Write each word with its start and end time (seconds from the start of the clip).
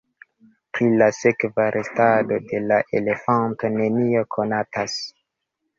Pri 0.77 0.87
la 1.01 1.09
sekva 1.17 1.67
restado 1.77 2.41
de 2.49 2.63
la 2.73 2.81
elefanto 3.03 3.73
nenio 3.79 4.27
konatas. 4.39 4.99